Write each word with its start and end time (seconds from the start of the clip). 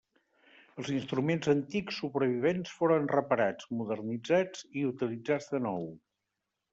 Els 0.83 0.87
instruments 0.93 1.49
antics 1.51 1.99
supervivents 2.03 2.71
foren 2.77 3.05
reparats, 3.11 3.67
modernitzats 3.81 4.65
i 4.81 4.87
utilitzats 4.93 5.51
de 5.57 5.61
nou. 5.67 5.87